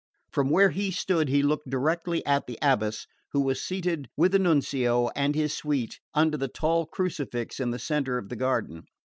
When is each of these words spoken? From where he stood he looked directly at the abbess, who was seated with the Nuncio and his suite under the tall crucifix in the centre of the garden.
From 0.31 0.49
where 0.49 0.71
he 0.71 0.89
stood 0.89 1.29
he 1.29 1.43
looked 1.43 1.69
directly 1.69 2.25
at 2.25 2.47
the 2.47 2.57
abbess, 2.59 3.05
who 3.33 3.41
was 3.41 3.61
seated 3.63 4.09
with 4.17 4.31
the 4.31 4.39
Nuncio 4.39 5.09
and 5.15 5.35
his 5.35 5.55
suite 5.55 5.99
under 6.15 6.37
the 6.37 6.47
tall 6.47 6.87
crucifix 6.87 7.59
in 7.59 7.69
the 7.69 7.77
centre 7.77 8.17
of 8.17 8.29
the 8.29 8.35
garden. 8.35 8.85